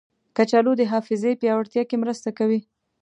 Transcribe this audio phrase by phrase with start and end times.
[0.35, 2.59] کچالو د حافظې پیاوړتیا کې مرسته کوي.